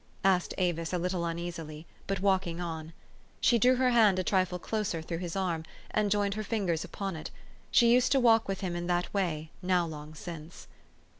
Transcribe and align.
"asked 0.23 0.55
Avis 0.57 0.93
a 0.93 0.97
little 0.97 1.25
uneasily, 1.25 1.85
but 2.07 2.21
walking 2.21 2.59
on. 2.59 2.91
She 3.39 3.59
drew 3.59 3.75
her 3.75 3.91
hand 3.91 4.17
a 4.17 4.23
trifle 4.23 4.57
closer 4.57 4.99
through 4.99 5.19
his 5.19 5.35
arm, 5.35 5.63
and 5.91 6.09
joined 6.09 6.33
her 6.33 6.41
fingers 6.43 6.83
upon 6.83 7.15
it: 7.15 7.29
she 7.69 7.91
used 7.93 8.11
to 8.13 8.19
walls 8.19 8.41
with 8.47 8.61
him 8.61 8.75
in 8.75 8.87
that 8.87 9.13
way, 9.13 9.51
now 9.61 9.85
long 9.85 10.15
since. 10.15 10.65